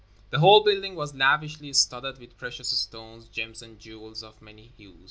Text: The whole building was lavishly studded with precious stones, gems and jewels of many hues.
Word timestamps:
The 0.31 0.39
whole 0.39 0.63
building 0.63 0.95
was 0.95 1.13
lavishly 1.13 1.71
studded 1.73 2.17
with 2.17 2.35
precious 2.35 2.69
stones, 2.69 3.27
gems 3.27 3.61
and 3.61 3.77
jewels 3.77 4.23
of 4.23 4.41
many 4.41 4.73
hues. 4.75 4.99